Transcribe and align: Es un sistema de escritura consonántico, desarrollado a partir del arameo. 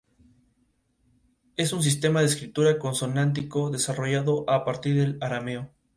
Es 1.57 1.73
un 1.73 1.83
sistema 1.83 2.21
de 2.21 2.25
escritura 2.25 2.79
consonántico, 2.79 3.69
desarrollado 3.69 4.49
a 4.49 4.65
partir 4.65 4.95
del 4.95 5.19
arameo. 5.21 5.69